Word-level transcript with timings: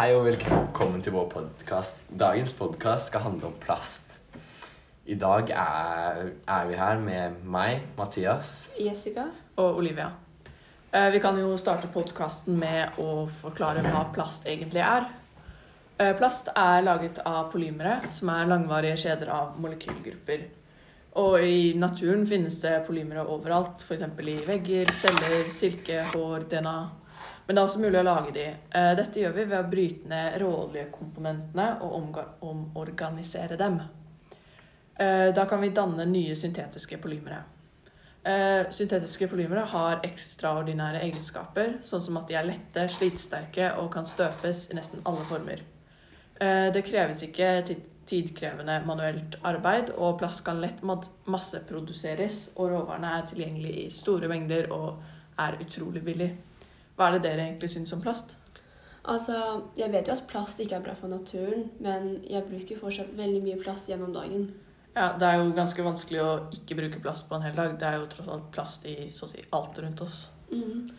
Hei 0.00 0.14
og 0.16 0.22
velkommen 0.24 1.02
til 1.04 1.12
vår 1.12 1.26
podkast. 1.28 2.06
Dagens 2.08 2.54
podkast 2.56 3.10
skal 3.10 3.20
handle 3.20 3.50
om 3.50 3.56
plast. 3.60 4.14
I 5.04 5.12
dag 5.20 5.50
er, 5.52 6.20
er 6.48 6.68
vi 6.70 6.78
her 6.78 7.02
med 7.02 7.34
meg, 7.44 7.82
Mathias. 7.98 8.70
Jessica. 8.80 9.26
og 9.56 9.76
Olivia. 9.82 10.06
Eh, 10.94 11.12
Vi 11.12 11.18
kan 11.20 11.36
jo 11.36 11.50
starte 11.60 11.90
podkasten 11.92 12.56
med 12.56 12.96
å 12.96 13.26
forklare 13.28 13.82
hva 13.84 14.06
plast 14.14 14.48
egentlig 14.48 14.80
er. 14.80 15.04
Eh, 15.98 16.14
Plast 16.16 16.48
er 16.56 16.80
laget 16.80 17.20
av 17.26 17.52
polymere, 17.52 18.00
som 18.10 18.32
er 18.32 18.48
langvarige 18.48 18.96
kjeder 19.04 19.28
av 19.28 19.60
molekylgrupper. 19.60 20.46
Og 21.20 21.44
i 21.44 21.74
naturen 21.76 22.24
finnes 22.26 22.56
det 22.62 22.86
polymere 22.86 23.28
overalt, 23.28 23.84
f.eks. 23.84 24.08
i 24.24 24.40
vegger, 24.48 24.96
celler, 24.96 25.52
silke, 25.52 26.00
hår, 26.14 26.48
DNA. 26.48 26.78
Men 27.46 27.56
det 27.56 27.62
er 27.62 27.68
også 27.68 27.80
mulig 27.82 27.98
å 28.00 28.06
lage 28.06 28.32
de. 28.34 28.44
Eh, 28.46 28.90
Dette 28.98 29.22
gjør 29.22 29.32
vi 29.34 29.44
ved 29.44 29.58
å 29.58 29.70
bryte 29.70 30.10
ned 30.10 30.36
råoljekomponentene 30.42 31.68
og 31.82 32.20
omorganisere 32.46 33.56
dem. 33.58 33.80
Eh, 34.94 35.32
Da 35.34 35.46
kan 35.46 35.60
vi 35.60 35.72
danne 35.74 36.06
nye 36.06 36.36
syntetiske 36.36 36.98
polymere. 37.02 37.42
Eh, 38.22 38.68
syntetiske 38.70 39.28
polymere 39.28 39.64
har 39.66 40.00
ekstraordinære 40.04 41.00
egenskaper, 41.08 41.78
sånn 41.82 42.02
som 42.02 42.16
at 42.20 42.28
de 42.28 42.34
er 42.34 42.44
lette, 42.44 42.88
slitesterke 42.88 43.72
og 43.78 43.90
kan 43.92 44.04
støpes 44.06 44.70
i 44.70 44.74
nesten 44.74 45.00
alle 45.04 45.24
former. 45.24 45.62
Det 46.40 46.80
kreves 46.86 47.20
ikke 47.22 47.76
tidkrevende 48.08 48.78
manuelt 48.86 49.36
arbeid, 49.44 49.90
og 49.96 50.18
plast 50.18 50.44
kan 50.46 50.60
lett 50.62 50.80
masseproduseres, 50.82 52.50
og 52.56 52.70
råvarene 52.72 53.10
er 53.18 53.26
tilgjengelig 53.28 53.74
i 53.82 53.90
store 53.92 54.30
mengder 54.30 54.70
og 54.72 55.02
er 55.38 55.58
utrolig 55.60 56.02
billig. 56.04 56.30
Hva 57.00 57.06
er 57.08 57.14
det 57.16 57.22
dere 57.24 57.46
egentlig 57.46 57.70
syns 57.72 57.94
om 57.96 58.00
plast? 58.04 58.34
Altså, 59.08 59.34
jeg 59.78 59.88
vet 59.88 60.08
jo 60.08 60.12
at 60.12 60.26
plast 60.28 60.58
ikke 60.60 60.76
er 60.76 60.82
bra 60.84 60.92
for 60.98 61.08
naturen, 61.08 61.70
men 61.80 62.18
jeg 62.28 62.44
bruker 62.44 62.76
fortsatt 62.76 63.14
veldig 63.16 63.38
mye 63.46 63.60
plast 63.62 63.88
gjennom 63.88 64.12
dagen. 64.12 64.50
Ja, 64.92 65.14
Det 65.16 65.24
er 65.24 65.38
jo 65.38 65.54
ganske 65.56 65.86
vanskelig 65.86 66.20
å 66.20 66.34
ikke 66.52 66.76
bruke 66.76 67.00
plast 67.00 67.24
på 67.30 67.38
en 67.38 67.46
hel 67.46 67.56
dag. 67.56 67.78
Det 67.80 67.88
er 67.88 67.96
jo 67.96 68.10
tross 68.12 68.28
alt 68.28 68.50
plast 68.52 68.84
i 68.84 68.96
så 69.08 69.24
å 69.24 69.30
si 69.30 69.40
alt 69.56 69.80
rundt 69.80 70.02
oss. 70.04 70.26
Mm. 70.50 70.90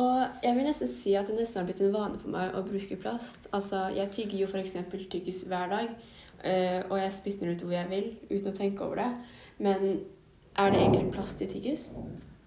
Og 0.00 0.44
jeg 0.46 0.56
vil 0.56 0.68
nesten 0.70 0.88
si 0.88 1.12
at 1.18 1.28
det 1.28 1.36
nesten 1.36 1.60
har 1.60 1.68
blitt 1.68 1.84
en 1.84 1.92
vane 1.92 2.22
for 2.22 2.32
meg 2.32 2.56
å 2.56 2.64
bruke 2.64 2.96
plast. 3.02 3.50
Altså, 3.52 3.82
jeg 3.92 4.14
tygger 4.16 4.38
jo 4.40 4.48
f.eks. 4.48 4.78
tyggis 5.12 5.42
hver 5.50 5.68
dag, 5.74 5.92
eh, 6.40 6.80
og 6.88 6.96
jeg 7.02 7.12
spytter 7.18 7.52
ut 7.52 7.66
hvor 7.66 7.76
jeg 7.76 7.92
vil 7.92 8.08
uten 8.30 8.48
å 8.48 8.56
tenke 8.56 8.88
over 8.88 9.02
det. 9.02 9.10
Men 9.58 10.06
er 10.56 10.72
det 10.72 10.80
egentlig 10.86 11.12
plast 11.12 11.44
i 11.44 11.50
tyggis? 11.52 11.90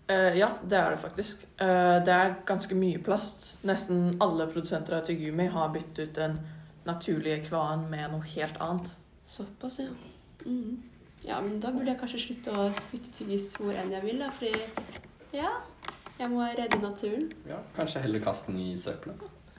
Eh, 0.07 0.37
ja, 0.37 0.49
det 0.63 0.77
er 0.77 0.91
det 0.91 0.99
faktisk. 0.99 1.45
Uh, 1.61 1.99
det 2.03 2.13
er 2.13 2.33
ganske 2.45 2.75
mye 2.75 2.99
plast. 3.03 3.53
Nesten 3.63 4.09
alle 4.23 4.49
produsenter 4.51 4.97
av 4.97 5.05
tyggegummi 5.07 5.47
har 5.53 5.71
byttet 5.73 5.99
ut 5.99 6.17
den 6.17 6.39
naturlige 6.87 7.45
kvaen 7.45 7.85
med 7.91 8.11
noe 8.11 8.27
helt 8.33 8.59
annet. 8.63 8.91
Såpass, 9.25 9.79
ja. 9.79 9.93
Mm. 10.45 10.81
Ja, 11.23 11.39
men 11.41 11.61
da 11.63 11.71
burde 11.71 11.93
jeg 11.93 12.01
kanskje 12.01 12.19
slutte 12.19 12.55
å 12.59 12.65
spytte 12.75 13.13
tyggis 13.15 13.53
hvor 13.55 13.71
enn 13.79 13.93
jeg 13.95 14.03
vil, 14.03 14.19
da, 14.19 14.27
fordi 14.35 14.51
ja, 15.31 15.53
jeg 16.19 16.27
må 16.33 16.43
redde 16.43 16.81
naturen. 16.83 17.29
Ja, 17.47 17.61
Kanskje 17.77 18.03
heller 18.03 18.25
kaste 18.25 18.51
den 18.51 18.59
i 18.59 18.73
søpla. 18.77 19.15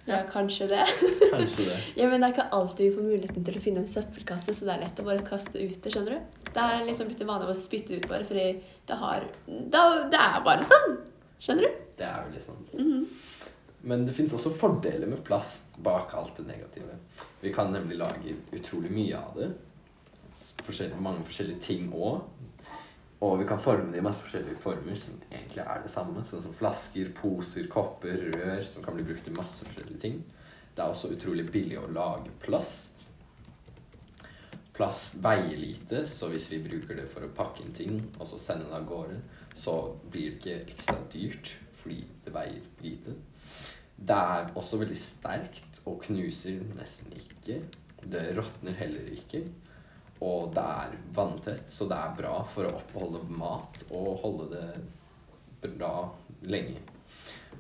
Ja, 0.07 0.19
kanskje 0.29 0.67
det. 0.69 0.83
Kanskje 1.31 1.65
det. 1.71 1.77
Ja, 2.01 2.09
men 2.11 2.21
det 2.21 2.29
er 2.29 2.35
ikke 2.35 2.49
alltid 2.53 2.91
vi 2.91 2.97
får 2.97 3.07
muligheten 3.07 3.45
til 3.47 3.57
å 3.57 3.63
finne 3.65 3.81
en 3.85 3.89
søppelkasse, 3.89 4.53
så 4.53 4.67
det 4.69 4.75
er 4.75 4.83
lett 4.85 5.01
å 5.01 5.07
bare 5.07 5.25
kaste 5.25 5.57
ut 5.57 5.79
det, 5.81 5.93
skjønner 5.95 6.19
du? 6.19 6.41
Det 6.51 6.65
er 6.65 6.85
liksom 6.85 7.09
blitt 7.09 7.23
en 7.25 7.31
vane 7.33 7.49
å 7.49 7.57
spytte 7.57 7.97
ut 7.97 8.09
bare, 8.11 8.27
fordi 8.29 8.49
det 8.91 8.99
har 9.01 9.25
Det, 9.49 9.85
det 10.13 10.21
er 10.21 10.43
bare 10.45 10.67
sånn! 10.69 10.99
Skjønner 11.41 11.67
du? 11.69 11.81
Det 11.99 12.09
er 12.09 12.27
veldig 12.27 12.43
sant. 12.45 12.75
Mhm. 12.77 13.07
Men 13.85 14.07
det 14.09 14.15
fins 14.17 14.33
også 14.33 14.49
fordeler 14.57 15.11
med 15.11 15.21
plast 15.27 15.75
bak 15.85 16.15
alt 16.17 16.39
det 16.39 16.47
negative. 16.49 16.95
Vi 17.43 17.51
kan 17.53 17.69
nemlig 17.73 17.99
lage 18.01 18.33
utrolig 18.57 18.89
mye 18.93 19.19
av 19.19 19.35
det. 19.37 19.51
Forskjellige, 20.65 21.01
mange 21.05 21.25
forskjellige 21.29 21.61
ting 21.61 21.91
òg. 21.93 22.23
Og 23.23 23.39
vi 23.41 23.47
kan 23.49 23.61
forme 23.63 23.93
det 23.93 24.01
i 24.01 24.05
masse 24.05 24.25
forskjellige 24.25 24.61
former 24.63 24.99
som 24.99 25.17
egentlig 25.31 25.63
er 25.63 25.83
det 25.85 25.93
samme. 25.93 26.25
Sånn 26.27 26.43
som 26.45 26.55
flasker, 26.57 27.13
poser, 27.17 27.69
kopper, 27.73 28.31
rør, 28.35 28.63
som 28.67 28.85
kan 28.85 28.97
bli 28.97 29.07
brukt 29.07 29.29
i 29.31 29.37
masse 29.37 29.67
forskjellige 29.69 30.03
ting. 30.03 30.23
Det 30.75 30.83
er 30.83 30.91
også 30.91 31.13
utrolig 31.15 31.47
billig 31.53 31.79
å 31.79 31.91
lage 31.95 32.33
plast. 32.43 33.09
Plast 34.75 35.21
veier 35.23 35.55
lite, 35.55 36.03
så 36.11 36.33
hvis 36.33 36.49
vi 36.51 36.59
bruker 36.65 36.99
det 36.99 37.07
for 37.13 37.23
å 37.23 37.35
pakke 37.37 37.63
inn 37.63 37.77
ting 37.77 38.01
og 38.19 38.27
så 38.27 38.41
sende 38.43 38.67
det 38.67 38.81
av 38.81 38.89
gårde, 38.89 39.21
så 39.55 39.77
blir 40.11 40.33
det 40.33 40.41
ikke 40.41 40.75
ekstra 40.75 40.97
dyrt 41.13 41.53
fordi 41.79 42.01
det 42.25 42.33
veier 42.35 42.65
lite. 42.83 43.15
Det 43.95 44.17
er 44.17 44.51
også 44.59 44.81
veldig 44.81 44.99
sterkt 44.99 45.79
og 45.87 46.01
knuser 46.09 46.65
nesten 46.75 47.15
ikke. 47.15 47.61
Det 48.03 48.25
råtner 48.37 48.75
heller 48.81 49.13
ikke. 49.15 49.45
Og 50.25 50.55
det 50.57 50.65
er 50.65 50.97
vanntett, 51.17 51.69
så 51.69 51.87
det 51.91 51.99
er 52.01 52.17
bra 52.17 52.35
for 52.49 52.69
å 52.69 52.75
oppholde 52.79 53.23
mat 53.37 53.85
og 53.91 54.11
holde 54.23 54.49
det 54.55 55.71
bra 55.75 56.09
lenge. 56.49 56.81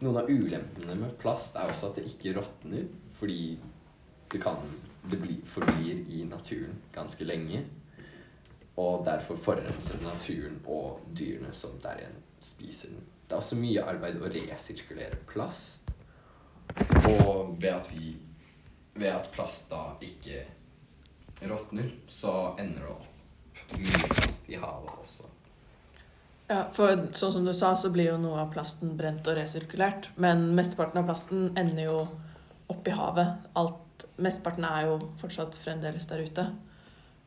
Noen 0.00 0.18
av 0.20 0.30
ulempene 0.30 0.96
med 0.98 1.14
plast 1.20 1.56
er 1.60 1.70
også 1.70 1.90
at 1.90 2.00
det 2.00 2.08
ikke 2.10 2.34
råtner, 2.38 2.88
fordi 3.14 3.54
det, 4.32 4.40
kan, 4.42 4.58
det 5.10 5.20
bli, 5.20 5.38
forblir 5.46 6.02
i 6.12 6.24
naturen 6.28 6.80
ganske 6.94 7.26
lenge. 7.28 7.62
Og 8.80 9.04
derfor 9.06 9.38
forurenser 9.38 10.00
naturen 10.02 10.58
og 10.66 11.04
dyrene 11.14 11.52
som 11.54 11.76
der 11.82 12.00
igjen 12.02 12.16
spiser 12.42 12.90
den. 12.90 13.04
Det 13.24 13.36
er 13.36 13.40
også 13.40 13.60
mye 13.60 13.84
arbeid 13.86 14.18
å 14.18 14.30
resirkulere 14.34 15.20
plast. 15.30 15.92
Og 17.20 17.54
ved 17.60 17.72
at 17.74 17.90
vi 17.92 18.16
Ved 18.94 19.10
at 19.10 19.26
plast 19.34 19.72
da 19.72 19.96
ikke 20.06 20.44
råtner, 21.50 21.90
så 22.06 22.54
ender 22.58 22.84
det 22.86 22.92
opp 22.94 23.72
mye 23.78 24.10
plast 24.10 24.50
i 24.50 24.58
havet 24.60 24.92
også. 25.00 25.30
Ja, 26.50 26.66
for 26.76 27.06
sånn 27.16 27.32
som 27.38 27.46
du 27.46 27.54
sa, 27.56 27.72
så 27.76 27.88
blir 27.92 28.10
jo 28.10 28.20
noe 28.20 28.42
av 28.42 28.52
plasten 28.52 28.92
brent 28.98 29.24
og 29.30 29.38
resirkulert. 29.38 30.10
Men 30.20 30.50
mesteparten 30.56 31.00
av 31.00 31.08
plasten 31.08 31.46
ender 31.56 31.86
jo 31.86 31.98
oppi 32.72 32.92
havet. 32.92 33.48
Alt, 33.56 34.04
mesteparten 34.20 34.66
er 34.68 34.90
jo 34.90 34.98
fortsatt 35.22 35.56
fremdeles 35.56 36.06
der 36.10 36.24
ute. 36.26 36.46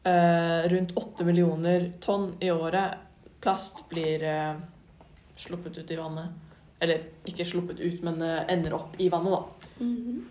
Eh, 0.07 0.69
rundt 0.69 0.93
8 0.95 1.25
millioner 1.27 1.89
tonn 2.03 2.35
i 2.39 2.51
året 2.53 3.01
plast 3.41 3.81
blir 3.89 4.23
eh, 4.23 4.53
sluppet 5.35 5.77
ut 5.77 5.91
i 5.91 5.97
vannet. 5.99 6.46
Eller 6.79 7.07
ikke 7.25 7.45
sluppet 7.45 7.79
ut, 7.79 8.03
men 8.05 8.21
eh, 8.21 8.45
ender 8.53 8.75
opp 8.77 8.99
i 9.01 9.09
vannet, 9.09 9.31
da. 9.31 9.43
Mm 9.79 9.95
-hmm. 9.95 10.23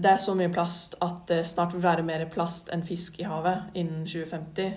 Det 0.00 0.10
er 0.10 0.16
så 0.16 0.34
mye 0.34 0.48
plast 0.48 0.94
at 1.00 1.28
det 1.28 1.46
snart 1.46 1.74
vil 1.74 1.82
være 1.82 2.02
mer 2.02 2.24
plast 2.24 2.68
enn 2.72 2.86
fisk 2.86 3.20
i 3.20 3.22
havet 3.22 3.62
innen 3.74 4.06
2050. 4.06 4.72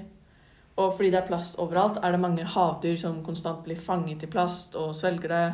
Og 0.75 0.93
fordi 0.95 1.09
det 1.09 1.19
er 1.19 1.27
plast 1.27 1.59
overalt, 1.59 1.99
er 2.03 2.11
det 2.11 2.19
mange 2.19 2.43
havdyr 2.43 2.97
som 2.97 3.23
konstant 3.23 3.63
blir 3.63 3.75
fanget 3.75 4.23
i 4.23 4.25
plast 4.25 4.75
og 4.75 4.95
svelger 4.95 5.27
det. 5.27 5.53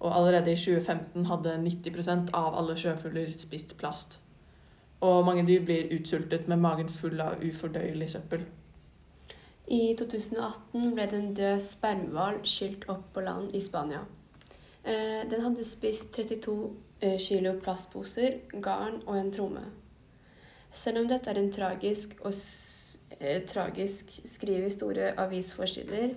Og 0.00 0.16
allerede 0.16 0.52
i 0.52 0.56
2015 0.56 1.26
hadde 1.26 1.56
90% 1.64 2.30
av 2.34 2.58
alle 2.58 2.76
sjøfugler 2.76 3.32
spist 3.38 3.76
plast. 3.78 4.18
Og 5.00 5.24
mange 5.24 5.46
dyr 5.46 5.64
blir 5.64 5.92
utsultet 6.00 6.48
med 6.48 6.56
magen 6.56 6.88
full 6.88 7.20
av 7.20 7.40
ufordøyelig 7.44 8.10
søppel. 8.10 8.44
I 9.66 9.94
2018 9.98 10.92
ble 10.94 11.06
det 11.10 11.18
en 11.18 11.32
død 11.34 11.60
spermhval 11.60 12.42
skylt 12.44 12.84
opp 12.88 13.08
på 13.14 13.24
land 13.26 13.54
i 13.54 13.60
Spania. 13.60 14.04
Eh, 14.86 15.28
Den 15.30 15.42
hadde 15.42 15.64
spist 15.66 16.12
32 16.14 16.70
eh, 17.00 17.18
kilo 17.18 17.56
plastposer, 17.58 18.38
garn 18.62 19.00
og 19.06 19.18
en 19.18 19.32
tromme. 19.34 19.64
Selv 20.72 21.00
om 21.00 21.08
dette 21.10 21.32
er 21.32 21.40
en 21.40 21.50
tragisk 21.52 22.14
og 22.20 22.32
eh, 23.18 23.42
tragisk 23.48 24.12
skriver 24.24 24.70
store 24.70 25.08
avisforsider 25.18 26.12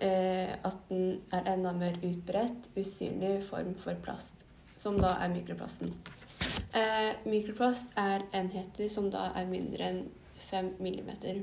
eh, 0.00 0.54
at 0.54 0.78
den 0.88 1.18
er 1.34 1.50
enda 1.54 1.72
mer 1.74 1.98
utbredt, 1.98 2.70
usynlig 2.78 3.40
form 3.48 3.74
for 3.74 3.98
plast, 4.04 4.46
som 4.78 5.00
da 5.02 5.16
er 5.18 5.32
mikroplasten. 5.34 5.90
Eh, 6.78 7.10
mikroplast 7.26 7.90
er 7.98 8.22
enheter 8.38 8.88
som 8.92 9.10
da 9.10 9.32
er 9.34 9.50
mindre 9.50 9.90
enn 9.90 10.02
5 10.50 10.76
millimeter. 10.78 11.42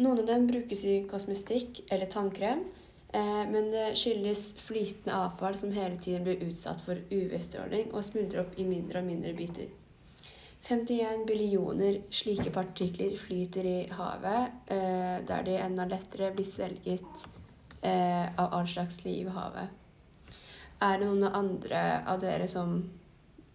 Noen 0.00 0.22
av 0.22 0.26
dem 0.26 0.46
brukes 0.48 0.82
i 0.88 1.02
kosmestikk 1.06 1.84
eller 1.92 2.10
tannkrem, 2.10 2.64
men 3.12 3.72
det 3.72 3.88
skyldes 3.98 4.52
flytende 4.62 5.16
avfall 5.16 5.56
som 5.58 5.72
hele 5.74 5.98
tiden 5.98 6.22
blir 6.28 6.44
utsatt 6.46 6.84
for 6.86 7.00
UV-stråling 7.10 7.90
og 7.90 8.04
smuldrer 8.06 8.44
opp 8.44 8.54
i 8.54 8.68
mindre 8.68 9.02
og 9.02 9.08
mindre 9.08 9.32
biter. 9.34 9.72
51 10.68 11.26
billioner 11.26 12.00
slike 12.10 12.50
partikler 12.52 13.16
flyter 13.18 13.66
i 13.66 13.78
havet, 13.96 14.52
eh, 14.66 15.18
der 15.26 15.42
de 15.44 15.56
enda 15.56 15.86
lettere 15.88 16.30
blir 16.34 16.46
svelget 16.46 17.26
eh, 17.82 18.26
av 18.36 18.54
all 18.54 18.68
slags 18.68 19.04
liv 19.04 19.26
i 19.26 19.34
havet. 19.34 19.76
Er 20.80 20.98
det 20.98 21.08
noen 21.08 21.34
andre 21.34 21.80
av 22.08 22.20
dere 22.20 22.48
som 22.48 22.76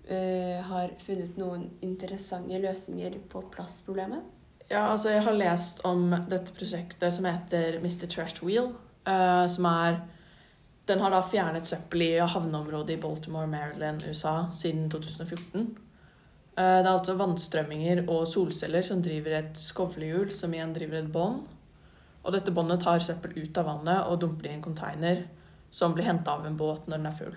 eh, 0.07 0.61
har 0.65 0.93
funnet 1.05 1.37
noen 1.37 1.69
interessante 1.85 2.59
løsninger 2.61 3.19
på 3.29 3.45
plastproblemet? 3.53 4.25
Ja, 4.67 4.87
altså 4.89 5.13
jeg 5.13 5.23
har 5.27 5.37
lest 5.37 5.83
om 5.85 6.09
dette 6.29 6.53
prosjektet 6.57 7.13
som 7.13 7.25
heter 7.29 7.77
Mr. 7.83 8.07
Trash 8.09 8.41
Wheel. 8.41 8.73
Eh, 9.07 9.47
som 9.49 9.65
er 9.65 10.01
Den 10.87 10.99
har 11.01 11.09
da 11.09 11.23
fjernet 11.25 11.65
søppel 11.65 12.01
i 12.05 12.11
havneområdet 12.19 12.93
i 12.93 13.01
Baltimore, 13.01 13.47
Maryland, 13.47 14.03
USA 14.05 14.51
siden 14.53 14.89
2014. 14.89 15.77
Uh, 16.57 16.61
Det 16.61 16.85
er 16.85 16.91
altså 16.91 17.15
vannstrømminger 17.17 18.03
og 18.07 18.27
solceller 18.27 18.81
som 18.81 19.01
driver 19.01 19.39
et 19.39 19.57
skovlehjul, 19.57 20.29
som 20.31 20.53
igjen 20.53 20.75
driver 20.75 20.99
et 20.99 21.11
bånd. 21.11 21.41
Og 22.23 22.33
dette 22.33 22.51
båndet 22.51 22.83
tar 22.83 22.99
søppel 22.99 23.33
ut 23.33 23.57
av 23.57 23.65
vannet 23.65 24.05
og 24.05 24.21
dumper 24.21 24.43
det 24.43 24.51
i 24.51 24.53
en 24.59 24.61
container, 24.61 25.23
som 25.71 25.93
blir 25.93 26.05
henta 26.05 26.37
av 26.37 26.45
en 26.45 26.57
båt 26.57 26.87
når 26.87 26.97
den 26.97 27.09
er 27.09 27.17
full. 27.17 27.35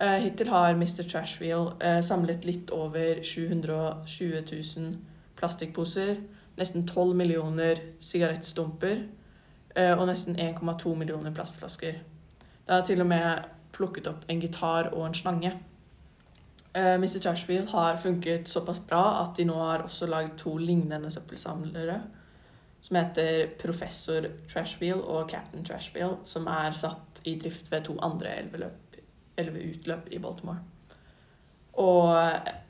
Uh, 0.00 0.18
Hittil 0.22 0.48
har 0.48 0.74
Mr. 0.74 1.02
Trashwheel 1.02 1.72
eh, 1.80 2.00
samlet 2.02 2.44
litt 2.44 2.70
over 2.70 3.20
720 3.22 4.46
000 4.76 4.96
plastikkposer, 5.38 6.16
nesten 6.56 6.86
12 6.86 7.14
millioner 7.18 7.82
sigarettstumper 8.02 8.96
eh, 8.96 9.23
og 9.74 10.04
nesten 10.06 10.36
1,2 10.38 10.94
millioner 10.94 11.32
plastflasker. 11.34 11.96
Det 12.64 12.74
er 12.76 12.84
til 12.86 13.02
og 13.02 13.08
med 13.10 13.48
plukket 13.74 14.06
opp 14.06 14.26
en 14.30 14.42
gitar 14.42 14.92
og 14.92 15.06
en 15.08 15.16
slange. 15.18 15.52
Eh, 16.74 16.98
Mr. 16.98 17.20
Trashwheel 17.22 17.68
har 17.70 17.96
funket 17.96 18.48
såpass 18.48 18.80
bra 18.86 19.22
at 19.22 19.36
de 19.38 19.46
nå 19.46 19.54
har 19.60 19.84
også 19.86 20.08
lagd 20.10 20.38
to 20.40 20.56
lignende 20.58 21.10
søppelsamlere. 21.10 22.00
Som 22.84 22.98
heter 22.98 23.46
Professor 23.60 24.26
Trashfield 24.50 25.00
og 25.00 25.30
Captain 25.30 25.64
Trashfield, 25.64 26.18
som 26.28 26.46
er 26.50 26.74
satt 26.76 27.22
i 27.24 27.38
drift 27.40 27.70
ved 27.72 27.86
to 27.86 27.94
andre 28.02 28.34
elveutløp 29.40 30.10
i 30.12 30.18
Baltimore. 30.18 30.58
Og 31.80 32.10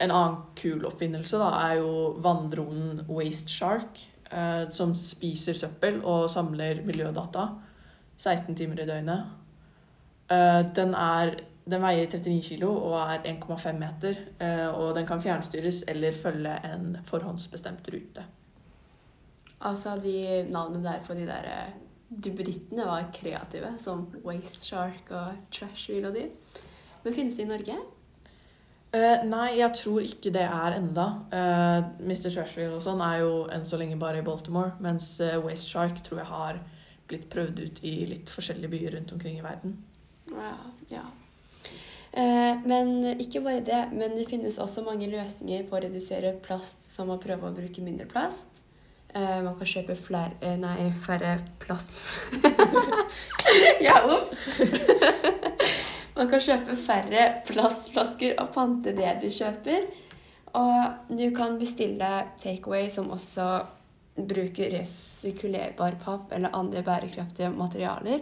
en 0.01 0.11
annen 0.11 0.37
kul 0.56 0.85
oppfinnelse 0.87 1.41
da, 1.41 1.49
er 1.67 1.81
jo 1.81 2.15
vanndronen 2.23 3.03
Waste 3.09 3.51
Shark, 3.51 3.99
eh, 4.34 4.66
som 4.75 4.94
spiser 4.98 5.56
søppel 5.58 6.00
og 6.02 6.28
samler 6.31 6.82
miljødata 6.86 7.48
16 8.19 8.54
timer 8.56 8.82
i 8.82 8.86
døgnet. 8.88 9.25
Eh, 10.31 10.60
den, 10.76 10.94
er, 10.94 11.34
den 11.70 11.84
veier 11.84 12.08
39 12.08 12.42
kilo 12.48 12.72
og 12.75 12.98
er 13.02 13.26
1,5 13.34 13.78
meter, 13.78 14.20
eh, 14.40 14.69
og 14.69 14.94
den 14.96 15.06
kan 15.06 15.22
fjernstyres 15.22 15.84
eller 15.88 16.16
følge 16.22 16.54
en 16.70 16.96
forhåndsbestemt 17.06 17.88
rute. 17.94 18.26
Altså, 19.64 19.96
de 20.02 20.44
navnene 20.50 20.84
der 20.84 21.02
på 21.06 21.14
de 21.14 21.26
der 21.26 21.48
eh, 21.48 21.75
duppedittene 22.25 22.86
var 22.86 23.10
kreative, 23.14 23.75
som 23.78 24.06
Waste 24.25 24.66
Shark 24.66 25.10
og 25.10 25.50
Trashwheel 25.52 26.08
og 26.08 26.14
de. 26.14 26.28
Men 27.04 27.14
finnes 27.14 27.36
de 27.36 27.42
i 27.42 27.48
Norge? 27.48 27.76
Eh, 28.94 29.25
nei, 29.26 29.56
jeg 29.58 29.75
tror 29.75 30.05
ikke 30.06 30.31
det 30.35 30.44
er 30.46 30.76
enda. 30.76 31.06
Uh, 31.32 31.81
Mr. 32.06 32.29
Trashwheel 32.29 32.76
og 32.76 32.82
sånn 32.85 33.02
er 33.02 33.25
jo 33.25 33.32
enn 33.50 33.67
så 33.67 33.79
lenge 33.81 33.99
bare 33.99 34.20
i 34.20 34.26
Baltimore, 34.26 34.76
mens 34.85 35.17
uh, 35.19 35.35
Waste 35.43 35.67
Shark 35.67 35.99
tror 36.06 36.20
jeg 36.23 36.31
har 36.31 36.61
blitt 37.11 37.26
prøvd 37.32 37.58
ut 37.64 37.82
i 37.82 37.94
litt 38.12 38.31
forskjellige 38.31 38.70
byer 38.70 38.94
rundt 38.94 39.11
omkring 39.17 39.41
i 39.41 39.44
verden. 39.44 39.75
Ja. 40.31 40.52
ja. 40.93 41.02
Eh, 42.14 42.62
men 42.64 43.02
ikke 43.19 43.43
bare 43.44 43.64
det, 43.67 43.81
men 43.93 44.14
det 44.14 44.29
finnes 44.31 44.61
også 44.62 44.85
mange 44.87 45.11
løsninger 45.11 45.67
på 45.69 45.76
å 45.76 45.82
redusere 45.82 46.37
plast, 46.46 46.79
som 46.88 47.11
å 47.11 47.19
prøve 47.20 47.50
å 47.50 47.56
bruke 47.56 47.85
mindre 47.85 48.06
plast. 48.11 48.46
Man 49.14 49.55
kan 49.55 49.69
kjøpe 49.70 49.94
flere 49.94 50.56
Nei, 50.58 50.88
færre 51.05 51.37
plast... 51.62 52.00
ja, 53.87 54.00
ops! 54.11 54.35
Man 56.16 56.28
kan 56.31 56.40
kjøpe 56.40 56.76
færre 56.78 57.25
plastflasker 57.49 58.37
og 58.43 58.52
pante 58.55 58.93
det 58.96 59.16
du 59.22 59.28
kjøper. 59.34 59.87
Og 60.55 61.08
du 61.19 61.31
kan 61.34 61.56
bestille 61.58 62.11
takeaway 62.43 62.88
som 62.90 63.08
også 63.11 63.49
bruker 64.14 64.70
resirkulerbar 64.70 65.96
papp 66.05 66.31
eller 66.37 66.52
andre 66.55 66.84
bærekraftige 66.87 67.49
materialer 67.50 68.20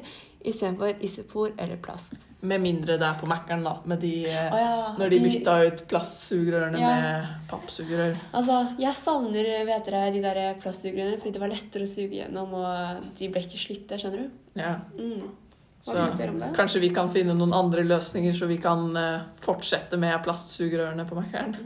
istedenfor 0.49 0.97
isopor 1.05 1.51
eller 1.61 1.77
plast. 1.85 2.15
Med 2.41 2.59
mindre 2.65 2.97
det 2.99 3.05
er 3.07 3.19
på 3.21 3.29
Mækkern, 3.31 3.61
da. 3.63 3.75
Med 3.87 4.01
de, 4.03 4.15
oh, 4.25 4.57
ja, 4.59 4.71
når 4.99 5.13
de 5.13 5.19
de- 5.19 5.27
bytta 5.29 5.59
ut 5.69 5.85
plastsugerørene 5.93 6.81
Ja. 6.81 6.89
med 6.97 7.27
pappsugerør. 7.51 8.17
Altså, 8.35 8.57
jeg 8.81 8.95
savner 8.95 9.53
vet 9.69 9.85
dere, 9.87 10.11
de 10.13 10.23
der 10.23 10.55
plastsugerørene 10.65 11.19
fordi 11.21 11.31
det 11.37 11.41
var 11.45 11.49
lettere 11.53 11.83
å 11.87 11.93
suge 11.93 12.17
gjennom, 12.17 12.55
og 12.55 13.13
de 13.19 13.29
ble 13.29 13.41
ikke 13.45 13.61
slitte, 13.67 14.01
skjønner 14.01 14.25
du? 14.25 14.31
Ja. 14.59 14.75
Mm. 14.99 15.29
Hva 15.83 15.91
Så 15.91 15.99
syns 15.99 16.19
dere 16.19 16.31
om 16.31 16.39
det? 16.39 16.49
kanskje 16.55 16.81
vi 16.81 16.89
kan 16.95 17.09
finne 17.11 17.35
noen 17.35 17.53
andre 17.59 17.83
løsninger, 17.83 18.35
så 18.39 18.47
vi 18.47 18.57
kan 18.63 18.85
uh, 18.95 19.25
fortsette 19.43 19.99
med 19.99 20.15
plastsugerørene 20.23 21.07
på 21.09 21.17
Mækkern. 21.19 21.57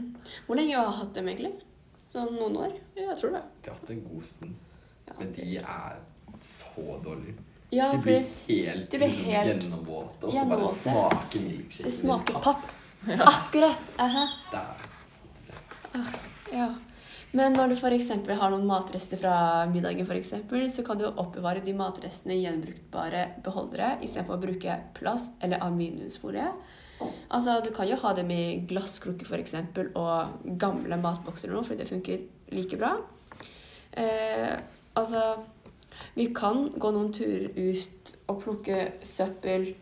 Hvor 0.47 0.57
lenge 0.57 0.73
har 0.75 0.87
jeg 0.89 0.95
hatt 1.01 1.13
dem, 1.19 1.27
egentlig? 1.29 1.51
Sånn 2.13 2.33
noen 2.39 2.57
år? 2.63 2.73
Ja, 2.97 3.11
jeg 3.11 3.17
tror 3.21 3.35
det. 3.37 3.43
De 3.61 3.69
har 3.69 3.77
hatt 3.77 3.91
en 3.93 4.01
god 4.07 4.25
stund, 4.25 4.55
men 5.19 5.31
de 5.35 5.51
er 5.61 5.99
så 6.41 6.97
dårlige. 7.03 7.37
ja 7.71 7.91
De 7.91 8.01
blir 8.01 8.25
helt, 8.47 8.89
de 8.91 8.97
blir 8.97 9.07
liksom, 9.07 9.29
helt 9.29 9.53
gjennomvåte, 9.53 10.25
og 10.25 10.33
så 10.33 10.45
bare 10.49 10.73
smaker 10.73 11.45
milkshake. 11.45 11.83
det 11.89 11.93
smaker 11.99 12.41
papp. 12.47 12.67
Ja. 13.07 13.21
Akkurat! 13.29 13.89
Aha. 14.01 14.25
Der. 14.51 14.87
Ja. 16.51 16.67
Men 17.35 17.53
når 17.53 17.73
du 17.73 17.75
f.eks. 17.75 18.09
har 18.39 18.51
noen 18.53 18.65
matrester 18.67 19.19
fra 19.19 19.65
middagen, 19.71 20.07
for 20.07 20.15
eksempel, 20.15 20.63
så 20.71 20.83
kan 20.87 20.97
du 20.99 21.05
oppbevare 21.09 21.59
de 21.63 21.73
matrestene 21.75 22.37
i 22.37 22.45
gjenbrukbare 22.45 23.25
beholdere 23.43 23.97
istedenfor 24.05 24.37
å 24.37 24.43
bruke 24.45 24.77
plast 24.97 25.33
eller 25.43 25.59
aluminiumsfolie. 25.65 26.47
Altså, 27.29 27.59
Du 27.65 27.69
kan 27.75 27.87
jo 27.89 27.97
ha 28.01 28.13
dem 28.17 28.31
i 28.31 28.63
glasskrukker 28.69 29.27
f.eks. 29.27 29.53
og 29.95 30.47
gamle 30.57 30.97
matbokser 30.97 31.49
eller 31.49 31.59
noe, 31.59 31.67
fordi 31.67 31.83
det 31.83 31.89
funker 31.91 32.23
like 32.55 32.79
bra. 32.79 32.95
Eh, 33.91 34.55
altså 34.95 35.43
Vi 36.15 36.29
kan 36.33 36.71
gå 36.77 36.91
noen 36.93 37.11
turer 37.13 37.51
ut 37.57 38.15
og 38.29 38.41
plukke 38.43 38.79
søppel. 39.01 39.73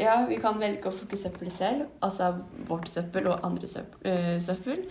Ja, 0.00 0.24
vi 0.28 0.36
kan 0.42 0.58
velge 0.60 0.90
å 0.90 0.94
plukke 0.94 1.16
søppel 1.18 1.50
selv, 1.54 1.88
altså 2.02 2.32
vårt 2.68 2.88
søppel 2.92 3.28
og 3.30 3.44
andre 3.46 3.68
søppel. 3.70 4.00
eh, 4.10 4.38
søppel. 4.40 4.86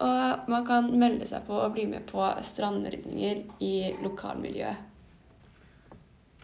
Og 0.00 0.48
man 0.48 0.66
kan 0.66 0.86
melde 0.98 1.26
seg 1.28 1.44
på 1.48 1.58
og 1.60 1.74
bli 1.74 1.86
med 1.90 2.06
på 2.08 2.24
strandrydninger 2.46 3.42
i 3.64 3.74
lokalmiljøet. 4.00 4.86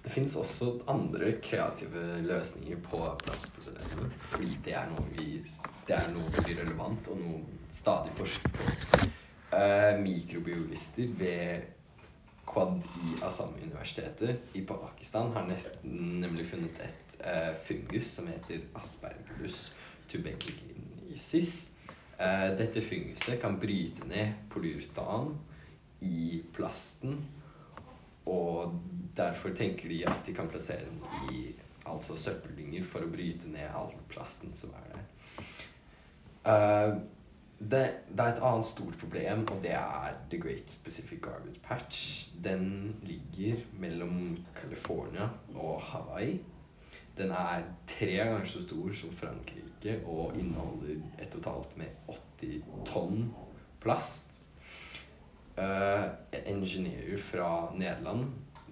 Det 0.07 0.13
finnes 0.13 0.37
også 0.39 0.69
andre 0.87 1.33
kreative 1.43 2.21
løsninger 2.23 2.79
på 2.85 3.01
plastproblemet. 3.25 4.13
Fordi 4.31 4.51
det 4.65 4.77
er 4.79 4.91
noe 4.93 5.07
vi 5.17 5.41
Det 5.87 5.95
er 5.95 6.13
noe 6.15 6.31
veldig 6.35 6.55
relevant, 6.61 7.09
og 7.11 7.19
noe 7.19 7.41
stadig 7.71 8.13
forsker 8.19 8.51
på. 8.55 9.09
Eh, 9.57 9.99
mikrobiolister 10.03 11.09
ved 11.19 11.67
Quad 12.47 12.83
i 12.83 13.17
Assam-universitetet 13.23 14.55
i 14.55 14.63
Pakistan 14.67 15.33
har 15.33 15.47
nemlig 15.83 16.47
funnet 16.47 16.81
et 16.83 17.19
eh, 17.21 17.55
fungus 17.67 18.11
som 18.11 18.27
heter 18.27 18.67
Aspergillus 18.75 19.73
tuberculosis. 20.11 21.76
Eh, 22.19 22.51
dette 22.57 22.81
funguset 22.81 23.41
kan 23.43 23.59
bryte 23.61 24.07
ned 24.09 24.47
polyrtan 24.53 25.35
i 26.01 26.43
plasten 26.57 27.19
og 28.27 28.79
derfor 29.17 29.55
tenker 29.55 29.89
de 29.89 30.01
at 30.09 30.25
de 30.27 30.35
kan 30.35 30.49
plassere 30.51 30.89
den 30.89 31.03
i 31.33 31.43
altså 31.87 32.17
søppeldynger 32.19 32.87
for 32.89 33.07
å 33.07 33.11
bryte 33.11 33.51
ned 33.53 33.69
all 33.71 33.93
plasten 34.11 34.55
som 34.57 34.73
er 34.75 34.89
der. 34.97 35.05
Uh, 36.47 36.97
det, 37.57 37.85
det 38.11 38.25
er 38.25 38.33
et 38.35 38.43
annet 38.45 38.67
stort 38.69 38.99
problem, 39.01 39.47
og 39.53 39.63
det 39.63 39.73
er 39.79 40.19
The 40.31 40.41
Great 40.43 40.73
Pacific 40.85 41.23
Garbage 41.23 41.63
Patch. 41.63 42.29
Den 42.45 42.97
ligger 43.07 43.63
mellom 43.79 44.37
California 44.59 45.31
og 45.55 45.81
Hawaii. 45.93 46.41
Den 47.17 47.31
er 47.33 47.65
tre 47.89 48.11
ganger 48.13 48.45
så 48.45 48.61
stor 48.63 48.93
som 48.93 49.13
Frankrike 49.17 50.01
og 50.05 50.37
inneholder 50.37 50.99
et 51.23 51.31
totalt 51.33 51.77
med 51.81 51.87
80 52.41 52.65
tonn 52.89 53.31
plast. 53.81 54.43
Uh, 55.57 56.13
ingeniører 56.45 57.23
fra 57.25 57.51
Nederland, 57.73 58.27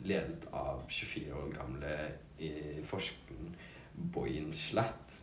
ledet 0.05 0.45
av 0.53 0.83
24 0.93 1.33
år 1.33 1.55
gamle 1.55 1.93
eh, 2.37 2.83
forskeren 2.85 3.55
Boyen 4.13 4.53
Slatt, 4.53 5.23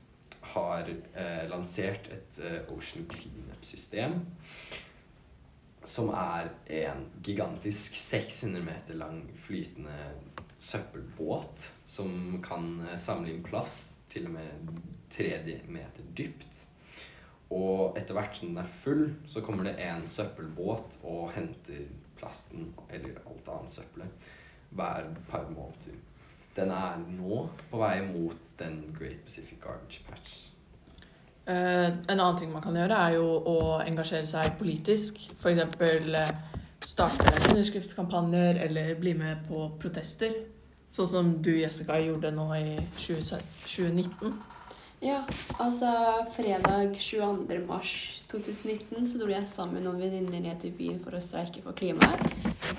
har 0.56 0.90
uh, 0.90 1.44
lansert 1.52 2.10
et 2.10 2.40
uh, 2.42 2.74
Ocean 2.74 3.06
Cleanup-system. 3.12 4.24
Som 5.86 6.10
er 6.18 6.50
en 6.82 7.06
gigantisk 7.22 7.94
600 7.98 8.66
meter 8.66 8.98
lang 8.98 9.22
flytende 9.46 10.00
søppelbåt 10.62 11.72
som 11.90 12.42
kan 12.46 12.86
eh, 12.88 12.98
samle 13.00 13.34
inn 13.34 13.44
plast 13.46 13.98
til 14.12 14.28
og 14.30 14.36
med 14.38 14.76
30 15.16 15.72
meter 15.72 16.12
dypt. 16.18 16.66
Og 17.52 17.98
etter 18.00 18.16
hvert 18.16 18.38
som 18.38 18.54
den 18.54 18.62
er 18.62 18.78
full, 18.84 19.10
så 19.28 19.44
kommer 19.44 19.68
det 19.68 19.76
en 19.84 20.08
søppelbåt 20.08 21.02
og 21.04 21.34
henter 21.36 21.90
plasten 22.20 22.72
eller 22.90 23.18
alt 23.26 23.50
annet 23.52 23.74
søppelet 23.74 24.32
hver 24.72 25.10
par 25.28 25.50
måneder. 25.52 26.00
Den 26.56 26.72
er 26.72 27.00
nå 27.08 27.44
på 27.72 27.80
vei 27.80 27.98
mot 28.06 28.56
den 28.60 28.82
Great 28.98 29.24
Pacific 29.26 29.60
Garbage 29.64 30.04
Patch. 30.08 30.52
Uh, 31.48 31.90
en 32.08 32.20
annen 32.20 32.38
ting 32.38 32.52
man 32.54 32.64
kan 32.64 32.76
gjøre, 32.78 32.96
er 32.96 33.18
jo 33.18 33.26
å 33.50 33.60
engasjere 33.82 34.28
seg 34.30 34.54
politisk. 34.60 35.18
F.eks. 35.40 35.64
Eh, 35.82 36.51
starte 37.02 37.50
underskriftskampanjer 37.50 38.56
eller 38.56 38.96
bli 38.96 39.14
med 39.14 39.38
på 39.48 39.72
protester. 39.82 40.34
Sånn 40.94 41.08
som 41.10 41.30
du, 41.42 41.50
Jessica, 41.58 41.96
gjorde 41.98 42.30
nå 42.36 42.46
i 42.54 42.76
2019. 43.00 44.36
Ja, 45.02 45.24
altså 45.58 45.90
fredag 46.30 46.94
22. 47.02 47.58
mars 47.66 47.94
2019 48.30 49.08
så 49.10 49.22
dro 49.24 49.32
jeg 49.32 49.50
sammen 49.50 49.80
med 49.80 49.88
noen 49.88 50.04
venninner 50.04 50.44
ned 50.46 50.62
til 50.62 50.76
byen 50.78 51.02
for 51.02 51.18
å 51.18 51.24
streike 51.26 51.64
for 51.66 51.74
klimaet. 51.74 52.22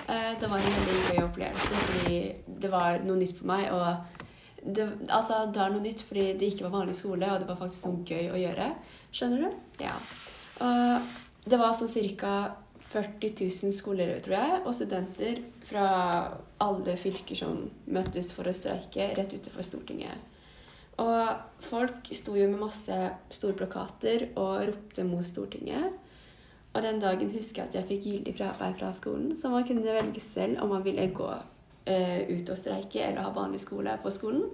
Eh, 0.07 0.31
det 0.38 0.50
var 0.52 0.61
en 0.61 0.79
veldig 0.79 1.02
gøy 1.09 1.23
opplevelse 1.25 1.83
fordi 1.88 2.23
det 2.62 2.71
var 2.71 3.02
noe 3.02 3.19
nytt 3.25 3.35
for 3.41 3.50
meg. 3.50 3.73
Og 3.75 4.62
det, 4.62 4.87
altså, 5.09 5.49
det 5.50 5.64
er 5.64 5.75
noe 5.75 5.83
nytt 5.83 6.07
fordi 6.07 6.29
det 6.38 6.52
ikke 6.52 6.69
var 6.69 6.76
vanlig 6.79 7.00
skole, 7.00 7.26
og 7.26 7.43
det 7.43 7.50
var 7.50 7.59
faktisk 7.64 7.91
noe 7.91 8.07
gøy 8.07 8.31
å 8.31 8.43
gjøre. 8.45 8.71
Skjønner 9.11 9.49
du? 9.49 9.62
Ja. 9.83 9.99
Og 10.62 11.49
det 11.50 11.59
var 11.59 11.75
sånn 11.75 11.91
ca. 12.23 12.37
40 12.92 13.32
000 13.40 13.72
skoleelever, 13.75 14.20
tror 14.25 14.37
jeg, 14.37 14.61
og 14.66 14.75
studenter 14.76 15.40
fra 15.64 15.87
alle 16.62 16.96
fylker 17.00 17.38
som 17.38 17.64
møttes 17.92 18.32
for 18.37 18.49
å 18.49 18.54
streike 18.56 19.12
rett 19.16 19.32
utenfor 19.32 19.64
Stortinget. 19.66 20.28
Og 21.00 21.64
folk 21.64 22.11
sto 22.12 22.37
jo 22.37 22.50
med 22.50 22.61
masse 22.61 22.96
store 23.32 23.56
plakater 23.56 24.28
og 24.37 24.66
ropte 24.68 25.06
mot 25.08 25.25
Stortinget. 25.25 25.88
Og 26.72 26.84
den 26.84 27.00
dagen 27.00 27.32
husker 27.32 27.62
jeg 27.62 27.70
at 27.70 27.78
jeg 27.80 27.88
fikk 27.88 28.06
gyldig 28.08 28.37
fravær 28.37 28.76
fra 28.78 28.92
skolen, 28.96 29.32
så 29.37 29.50
man 29.52 29.66
kunne 29.68 29.84
velge 29.84 30.20
selv 30.25 30.62
om 30.64 30.72
man 30.72 30.84
ville 30.84 31.08
gå 31.12 31.28
eh, 31.84 32.28
ut 32.32 32.49
og 32.49 32.56
streike 32.61 33.02
eller 33.04 33.25
ha 33.26 33.34
vanlig 33.34 33.61
skole 33.64 33.96
på 34.02 34.12
skolen. 34.12 34.46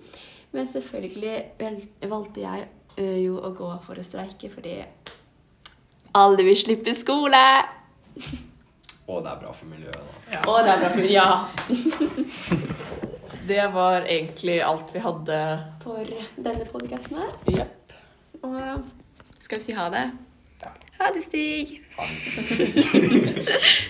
Men 0.55 0.67
selvfølgelig 0.67 2.09
valgte 2.11 2.43
jeg 2.43 2.69
eh, 2.97 3.19
jo 3.23 3.39
å 3.39 3.53
gå 3.55 3.71
for 3.87 3.99
å 3.99 4.07
streike 4.07 4.51
fordi 4.51 4.81
alle 6.19 6.43
vil 6.43 6.57
slippe 6.57 6.95
skole! 6.97 7.78
Og 9.09 9.23
det 9.25 9.31
er 9.33 9.39
bra 9.41 9.53
for 9.57 9.67
miljøet, 9.71 9.97
da. 9.97 10.03
Ja. 10.35 10.41
Og 10.45 10.59
det 10.65 10.73
er 10.75 10.81
bra 10.83 10.91
for 10.95 11.05
Ja! 11.09 11.29
Det 13.49 13.65
var 13.73 14.05
egentlig 14.05 14.59
alt 14.61 14.91
vi 14.93 15.01
hadde. 15.01 15.37
For 15.81 16.05
denne 16.37 16.67
podkasten 16.69 17.17
her. 17.17 17.31
Yep. 17.49 17.93
Og 18.45 18.83
skal 19.41 19.57
vi 19.57 19.63
si 19.63 19.73
ha 19.73 19.87
det? 19.95 20.03
Ja. 20.61 20.75
Ha 20.99 21.09
det, 21.15 21.23
Stig. 21.25 21.79
Ha 21.97 22.05
det. 22.05 23.47